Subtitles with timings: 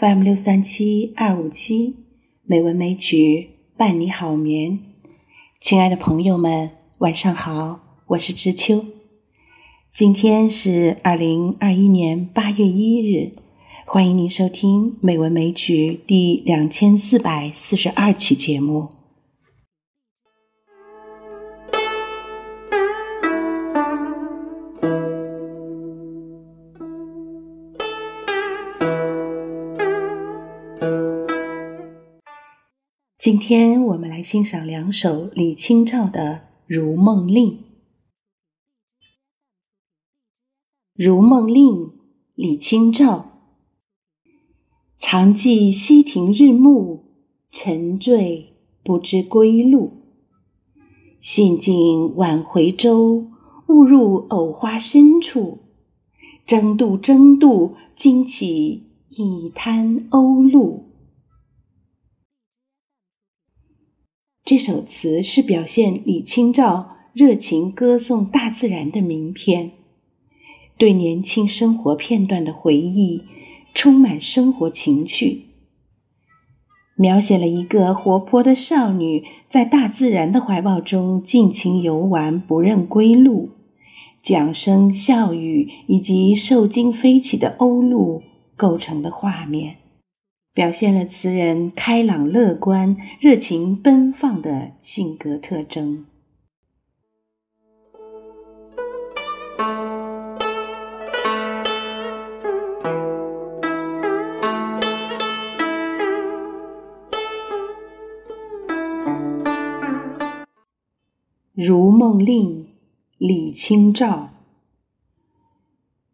[0.00, 1.96] FM 六三七二五七
[2.42, 4.78] 美文美曲伴你好眠，
[5.60, 8.84] 亲爱的朋友们，晚上好，我是知秋。
[9.92, 13.32] 今天是二零二一年八月一日，
[13.86, 18.88] 欢迎您收听美文美曲第两千四百四十二期节目。
[33.24, 36.20] 今天我们来欣赏两首李清照的
[36.66, 37.52] 《如梦令》。
[40.94, 41.64] 《如梦令》
[42.34, 43.30] 李清照。
[44.98, 47.04] 常记溪亭日暮，
[47.50, 50.02] 沉醉不知归路。
[51.18, 53.28] 兴尽晚回舟，
[53.68, 55.60] 误入藕花深处。
[56.44, 60.93] 争渡，争渡，惊起一滩鸥鹭。
[64.44, 69.70] 这首词是表现李清照热情歌颂大自然的名篇，
[70.76, 73.22] 对年轻生活片段的回忆
[73.72, 75.46] 充满生活情趣，
[76.94, 83.48] 描写了一个活泼的少女在大自然的怀抱中尽情游玩，不认归路，
[84.22, 88.22] 桨声笑语以及受惊飞起的鸥鹭
[88.56, 89.76] 构成的画面。
[90.54, 96.06] 表现了词人开朗乐观、热情奔放的性格特征。
[111.66, 112.64] 《如梦令》
[113.18, 114.30] 李清照。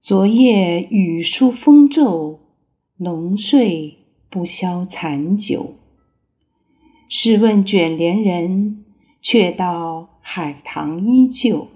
[0.00, 2.40] 昨夜雨疏风骤，
[2.96, 4.03] 浓睡。
[4.34, 5.76] 不消残酒。
[7.08, 8.84] 试问卷帘人，
[9.22, 11.68] 却道海棠依旧。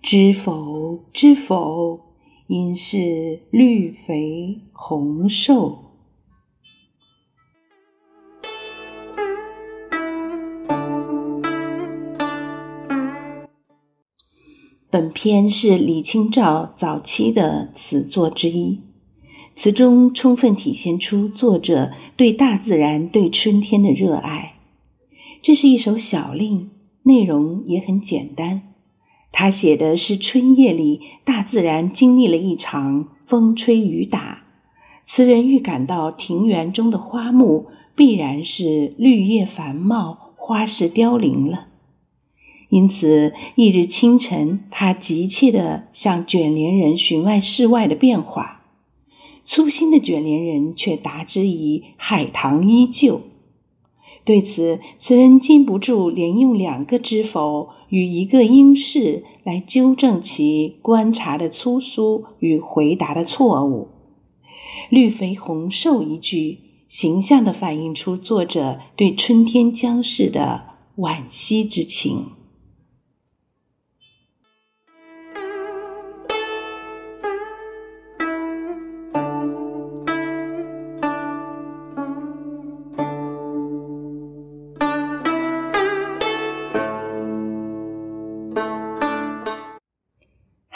[0.00, 1.00] 知否？
[1.12, 1.98] 知否？
[2.46, 5.86] 应是绿肥红瘦。
[14.88, 18.87] 本篇是李清照早期的词作之一。
[19.58, 24.52] 词中充分体现出作者对大自然、对春天的热爱。
[25.42, 26.70] 这是一首小令，
[27.02, 28.62] 内容也很简单。
[29.32, 34.44] 他写的是春夜里大自然经历了一场风吹雨打，
[35.06, 37.66] 词人预感到庭园中的花木
[37.96, 41.66] 必然是绿叶繁茂、花势凋零了。
[42.68, 48.57] 因此，一日清晨，他急切地向卷帘人询问室外的变化。
[49.48, 53.22] 粗心的卷帘人却答之以“海棠依旧”。
[54.22, 63.88] 对此，词人禁不住连用两个“知否”与一个“应是”来纠正其观察的粗疏与回答的错误。
[64.92, 70.64] “绿肥红瘦”一句，形象地反映出作者对春天将逝的
[70.98, 72.26] 惋惜之情。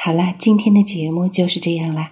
[0.05, 2.11] 好啦，今天的节目就是这样啦，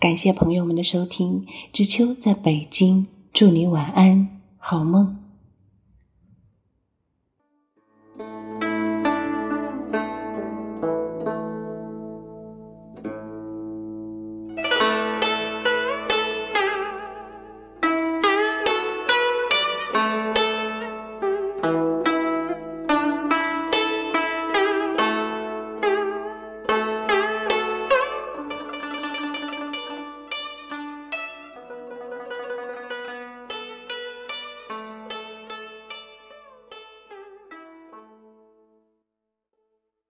[0.00, 1.46] 感谢朋友们的收听。
[1.72, 5.27] 知秋在北京，祝你晚安，好梦。